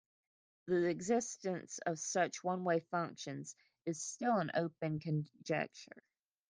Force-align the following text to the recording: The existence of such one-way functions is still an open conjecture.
The 0.65 0.85
existence 0.87 1.79
of 1.85 1.99
such 1.99 2.43
one-way 2.43 2.79
functions 2.89 3.55
is 3.85 4.01
still 4.01 4.37
an 4.37 4.49
open 4.55 4.99
conjecture. 4.99 6.01